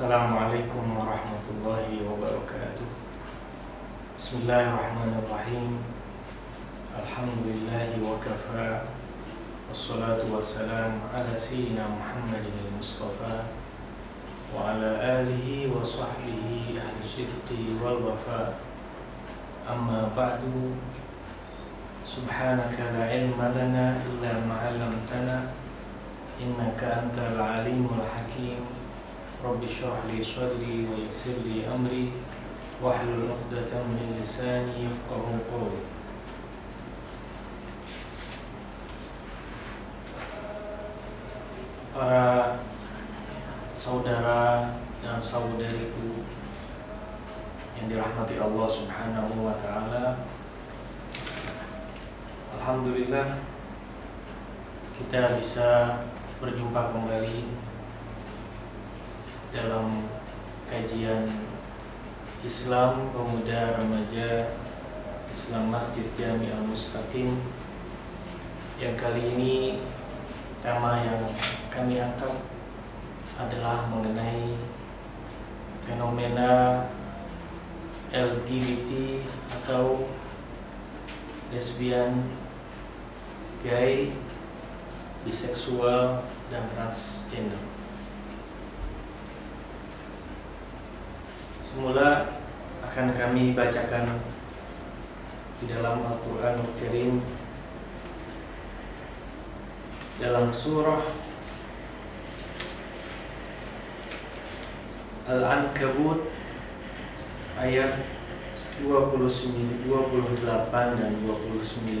[0.00, 2.88] السلام عليكم ورحمة الله وبركاته.
[4.16, 5.70] بسم الله الرحمن الرحيم.
[7.04, 8.80] الحمد لله وكفى.
[9.68, 13.36] والصلاة والسلام على سيدنا محمد المصطفى
[14.56, 14.90] وعلى
[15.20, 16.48] آله وصحبه
[16.80, 17.48] أهل الصدق
[17.84, 18.56] والوفاء.
[19.68, 20.40] أما بعد
[22.08, 25.36] سبحانك لا علم لنا إلا ما علمتنا
[26.40, 28.79] إنك أنت العليم الحكيم.
[29.40, 32.12] Syrah li sadri wa yassir li amri
[32.76, 35.80] wahlul 'uqdatam min lisani yafqahu qawli
[41.96, 42.60] Para
[43.80, 46.20] saudara dan saudariku
[47.80, 50.20] yang dirahmati Allah Subhanahu wa taala
[52.60, 53.40] Alhamdulillah
[55.00, 55.68] kita bisa
[56.44, 57.69] berjumpa kembali
[59.50, 60.06] dalam
[60.70, 61.26] kajian
[62.46, 64.54] Islam Pemuda Remaja
[65.26, 67.34] Islam Masjid Jami Al Mustaqim
[68.78, 69.82] yang kali ini
[70.62, 71.26] tema yang
[71.66, 72.30] kami angkat
[73.42, 74.54] adalah mengenai
[75.82, 76.86] fenomena
[78.14, 80.06] LGBT atau
[81.50, 82.22] lesbian,
[83.66, 84.14] gay,
[85.26, 86.22] biseksual,
[86.54, 87.79] dan transgender.
[91.80, 92.28] Semula
[92.84, 94.20] akan kami bacakan
[95.56, 97.24] di dalam Al-Quran Al Karim
[100.20, 101.00] dalam surah
[105.24, 106.28] Al-Ankabut
[107.56, 108.04] ayat
[108.84, 111.96] 29, 28 dan 29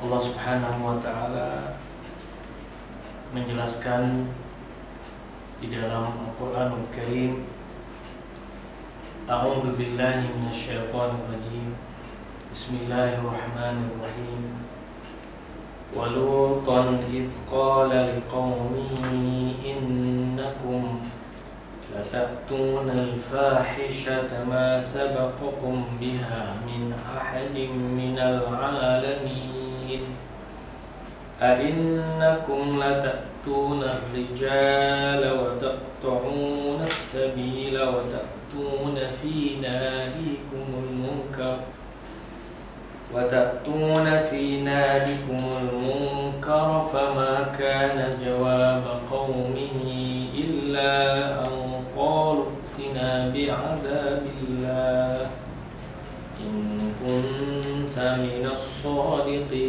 [0.00, 1.76] Allah Subhanahu wa taala
[3.36, 4.32] menjelaskan
[5.60, 6.32] di dalam
[9.28, 11.74] Al-Qur'an Al Karim A'udzu billahi minasyaitonir rajim
[12.50, 14.44] Bismillahirrahmanirrahim
[15.96, 21.00] ولوطا إذ قال لقومه إنكم
[21.96, 27.56] لتأتون الفاحشة ما سبقكم بها من أحد
[27.96, 30.02] من العالمين.
[31.42, 38.35] أئنكم لتأتون الرجال وتقطعون السبيل وتأتون
[39.22, 41.58] في ناديكم المنكر.
[43.14, 49.84] وتأتون في نادكم المنكر فما كان جواب قومه
[50.34, 50.92] إلا
[51.46, 52.44] أن قالوا
[52.78, 55.30] ائتنا بعذاب الله.
[56.40, 56.56] إن
[57.04, 59.66] كنت من الصادقين.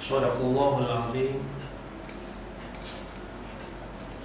[0.00, 1.61] صدق الله العظيم.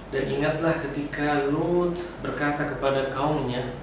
[0.08, 3.76] Dan ingatlah ketika Lut berkata kepada kaumnya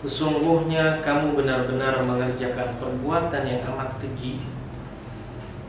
[0.00, 4.40] Sesungguhnya kamu benar-benar mengerjakan perbuatan yang amat keji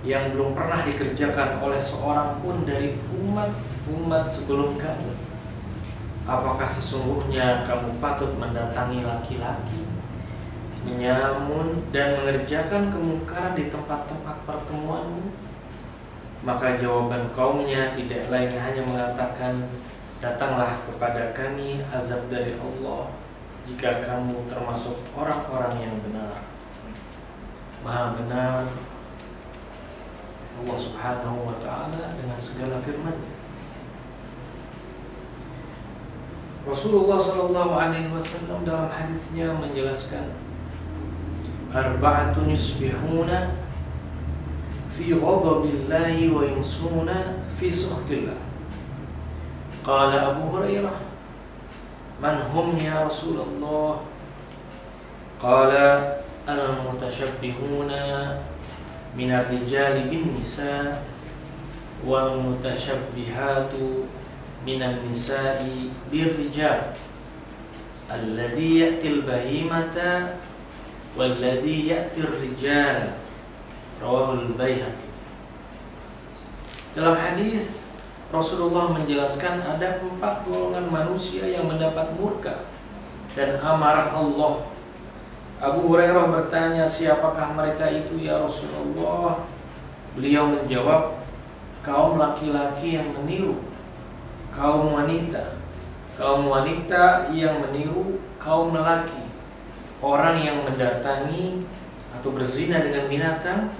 [0.07, 5.11] Yang belum pernah dikerjakan oleh seorang pun dari umat-umat sebelum kamu.
[6.23, 9.83] Apakah sesungguhnya kamu patut mendatangi laki-laki
[10.87, 15.52] Menyamun dan mengerjakan kemungkaran di tempat-tempat pertemuanmu
[16.43, 19.63] Maka jawaban kaumnya tidak lain hanya mengatakan
[20.23, 23.11] Datanglah kepada kami azab dari Allah
[23.67, 26.47] jika kamu termasuk orang-orang yang benar.
[27.83, 28.71] Maha benar
[30.63, 33.19] Allah subhanahu wa ta'ala dengan segala firman
[36.63, 40.31] Rasulullah sallallahu alaihi wasallam dalam hadisnya menjelaskan
[41.75, 43.62] Arba'atun yusbihuna
[44.93, 48.37] fi ghadabillahi wa yumsuna fi sukhtillah
[49.83, 51.13] Qala Abu Hurairah
[52.23, 53.91] من هم يا رسول الله؟
[55.43, 55.71] قال
[56.47, 57.91] المتشبهون
[59.17, 61.03] من الرجال بالنساء
[62.07, 63.73] والمتشبهات
[64.67, 65.67] من النساء
[66.11, 66.81] بالرجال.
[68.11, 69.97] الذي يأتي البهيمة
[71.17, 72.99] والذي يأتي الرجال.
[74.03, 75.07] Rawahul Baihaqi.
[76.93, 77.87] Dalam hadis
[78.29, 82.67] Rasulullah menjelaskan ada empat golongan manusia yang mendapat murka
[83.33, 84.67] dan amarah Allah.
[85.63, 89.47] Abu Hurairah bertanya, "Siapakah mereka itu ya Rasulullah?"
[90.13, 91.23] Beliau menjawab,
[91.79, 93.63] "Kaum laki-laki yang meniru,
[94.51, 95.55] kaum wanita,
[96.19, 99.23] kaum wanita yang meniru kaum lelaki,
[100.03, 101.63] orang yang mendatangi
[102.11, 103.71] atau berzina dengan binatang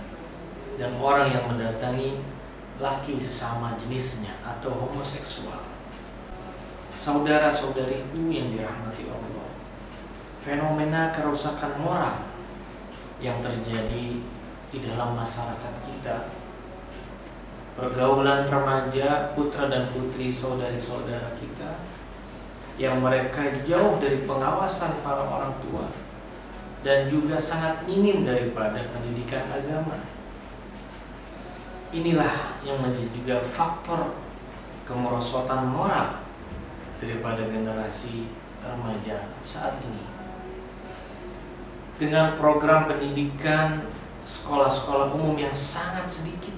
[0.80, 2.20] dan orang yang mendatangi
[2.82, 5.62] laki sesama jenisnya atau homoseksual.
[6.98, 9.48] Saudara-saudariku yang dirahmati Allah,
[10.40, 12.26] fenomena kerusakan moral
[13.20, 14.24] yang terjadi
[14.74, 16.32] di dalam masyarakat kita
[17.74, 21.82] pergaulan remaja, putra dan putri saudari-saudara kita
[22.78, 25.90] yang mereka jauh dari pengawasan para orang tua
[26.82, 30.02] dan juga sangat minim daripada pendidikan agama.
[31.94, 34.18] Inilah yang menjadi juga faktor
[34.90, 36.26] kemerosotan moral
[36.98, 38.34] daripada generasi
[38.66, 40.02] remaja saat ini.
[42.02, 43.86] Dengan program pendidikan
[44.26, 46.58] sekolah-sekolah umum yang sangat sedikit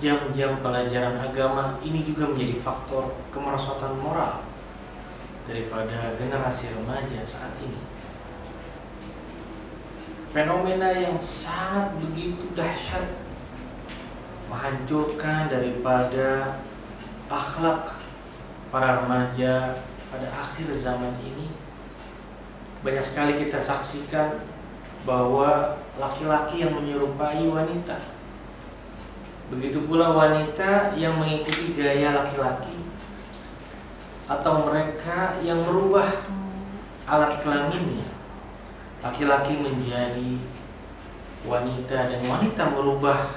[0.00, 4.44] jam-jam pelajaran agama ini juga menjadi faktor kemerosotan moral
[5.48, 7.80] daripada generasi remaja saat ini.
[10.30, 13.18] Fenomena yang sangat begitu dahsyat
[14.46, 16.58] menghancurkan daripada
[17.26, 17.98] akhlak
[18.70, 19.78] para remaja
[20.10, 21.50] pada akhir zaman ini
[22.82, 24.42] banyak sekali kita saksikan
[25.02, 27.98] bahwa laki-laki yang menyerupai wanita
[29.50, 32.78] Begitu pula wanita yang mengikuti gaya laki-laki
[34.30, 36.22] atau mereka yang merubah
[37.02, 38.06] alat kelaminnya.
[39.00, 40.36] Laki-laki menjadi
[41.48, 43.32] wanita dan wanita merubah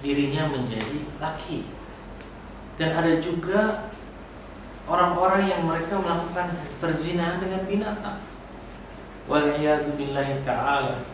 [0.00, 1.66] dirinya menjadi laki.
[2.78, 3.92] Dan ada juga
[4.88, 8.18] orang-orang yang mereka melakukan perzinahan dengan binatang.
[9.28, 9.94] Waliyadu
[10.42, 11.04] ta'ala.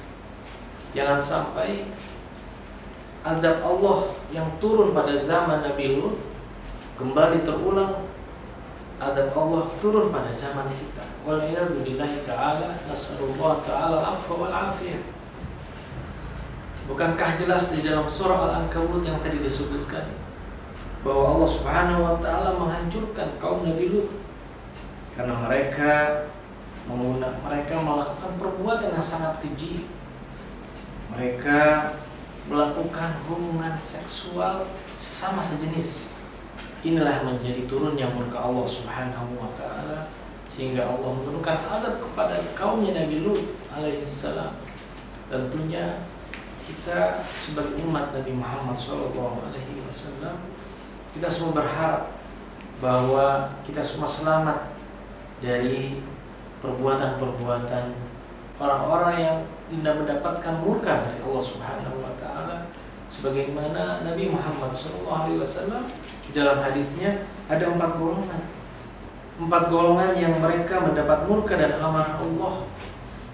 [0.96, 1.84] Jangan sampai
[3.26, 6.17] azab Allah yang turun pada zaman Nabi Lut
[6.96, 8.08] kembali terulang
[8.96, 11.04] azab Allah turun pada zaman kita.
[11.28, 15.16] Waliyadzubillahi ta'ala nas'alullah ta'ala afwa wal afiyah.
[16.87, 20.06] Bukankah jelas di dalam surah Al-Ankabut yang tadi disebutkan
[21.02, 24.10] bahwa Allah Subhanahu wa taala menghancurkan kaum Nabi Lut
[25.19, 25.93] karena mereka
[26.87, 29.90] menggunakan mereka melakukan perbuatan yang sangat keji.
[31.10, 31.94] Mereka
[32.46, 36.15] melakukan hubungan seksual sama sejenis.
[36.84, 40.12] Inilah menjadi turunnya murka Allah Subhanahu wa taala
[40.46, 44.61] sehingga Allah menurunkan adab kepada kaumnya Nabi Lut alaihissalam.
[45.26, 46.05] Tentunya
[46.67, 50.34] kita sebagai umat Nabi Muhammad Shallallahu alaihi wasallam
[51.14, 52.11] kita semua berharap
[52.82, 54.75] bahwa kita semua selamat
[55.38, 56.02] dari
[56.61, 57.94] perbuatan-perbuatan
[58.58, 59.38] orang-orang yang
[59.70, 62.67] tidak mendapatkan murka dari Allah Subhanahu wa taala
[63.06, 65.87] sebagaimana Nabi Muhammad SAW
[66.35, 68.43] dalam hadisnya ada empat golongan.
[69.37, 72.67] Empat golongan yang mereka mendapat murka dan amarah Allah.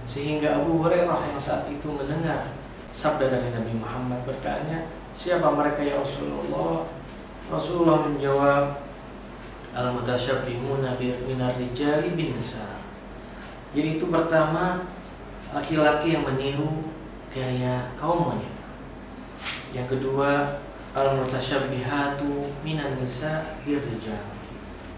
[0.06, 2.52] Sehingga Abu Hurairah yang saat itu mendengar
[2.92, 6.84] sabda dari Nabi Muhammad bertanya siapa mereka ya Rasulullah?
[7.48, 8.64] Rasulullah menjawab
[9.72, 12.82] al-mutasyabbihuna minar rijali bin nisa
[13.72, 14.84] yaitu pertama
[15.52, 16.92] laki-laki yang meniru
[17.32, 18.61] gaya kaum wanita.
[19.72, 20.60] Yang kedua,
[20.92, 24.20] al-mutasyabbihatu minan nisa birrijal.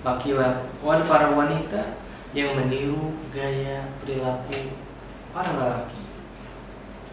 [0.02, 1.96] Laki-laki para wanita
[2.34, 4.74] yang meniru gaya perilaku
[5.30, 6.02] para lelaki.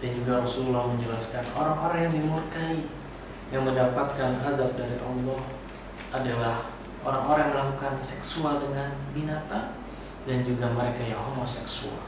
[0.02, 2.78] Dan juga Rasulullah menjelaskan orang-orang yang dimurkai
[3.54, 5.42] yang mendapatkan adab dari Allah
[6.10, 6.56] adalah
[7.06, 9.78] orang-orang yang melakukan seksual dengan binatang
[10.26, 12.02] dan juga mereka yang homoseksual.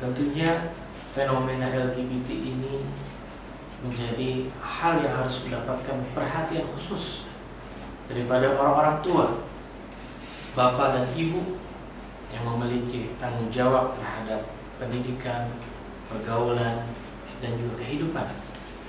[0.00, 0.72] Tentunya
[1.12, 2.84] fenomena LGBT ini
[3.84, 7.28] menjadi hal yang harus mendapatkan perhatian khusus
[8.08, 9.26] daripada orang-orang tua,
[10.56, 11.60] bapak dan ibu
[12.32, 14.48] yang memiliki tanggung jawab terhadap
[14.80, 15.52] pendidikan,
[16.08, 16.88] pergaulan,
[17.44, 18.26] dan juga kehidupan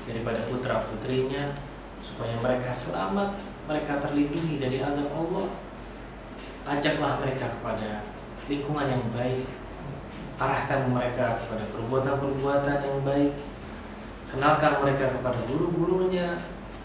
[0.08, 1.52] daripada putra putrinya
[2.00, 3.36] supaya mereka selamat,
[3.68, 5.48] mereka terlindungi dari azab Allah.
[6.68, 8.04] Ajaklah mereka kepada
[8.48, 9.44] lingkungan yang baik,
[10.40, 13.32] arahkan mereka kepada perbuatan-perbuatan yang baik
[14.28, 16.36] kenalkan mereka kepada guru-gurunya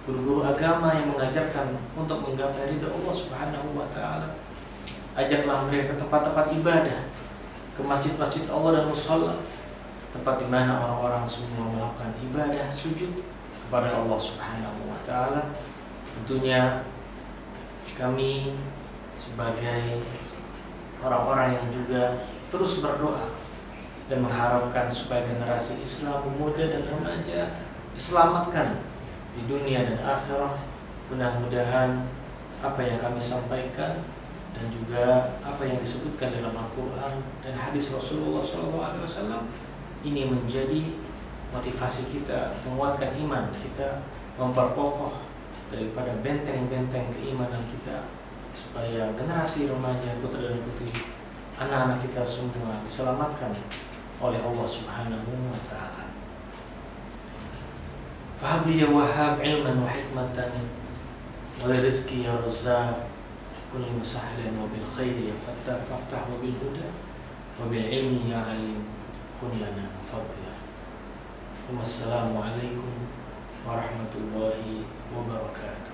[0.02, 4.34] guru-guru agama yang mengajarkan untuk menggapai ridho Allah Subhanahu wa taala.
[5.14, 7.00] Ajarlah mereka ke tempat-tempat ibadah
[7.72, 9.34] ke masjid-masjid Allah dan musola
[10.12, 13.24] tempat di mana orang-orang semua melakukan ibadah sujud
[13.68, 15.54] kepada Allah Subhanahu wa taala.
[16.18, 16.84] Tentunya
[17.94, 18.58] kami
[19.14, 20.02] sebagai
[20.98, 23.30] orang-orang yang juga terus berdoa
[24.10, 27.54] dan mengharapkan supaya generasi Islam muda dan remaja
[27.94, 28.82] diselamatkan
[29.36, 30.58] di dunia dan akhirat.
[31.12, 32.08] Mudah-mudahan
[32.64, 34.00] apa yang kami sampaikan
[34.52, 39.48] dan juga apa yang disebutkan dalam Al-Quran dan hadis Rasulullah SAW
[40.04, 40.96] ini menjadi
[41.52, 44.04] motivasi kita, menguatkan iman kita,
[44.40, 45.20] memperkokoh
[45.68, 48.08] daripada benteng-benteng keimanan kita
[48.52, 50.92] supaya generasi remaja putra dan putri
[51.56, 53.56] anak-anak kita semua diselamatkan
[54.22, 56.06] oleh Allah Subhanahu wa taala.
[58.38, 60.54] Fahabli ya Wahhab ilman wa hikmatan
[61.58, 63.10] wa rizqi ya Razzaq
[63.72, 66.88] كل مسهلا وبالخير يا فتاح فافتح وبالهدى
[67.56, 68.84] وبالعلم يا عليم.
[69.40, 70.54] كن لنا فضلا
[71.64, 72.94] ثم السلام عليكم
[73.64, 74.60] ورحمة الله
[75.16, 75.91] وبركاته.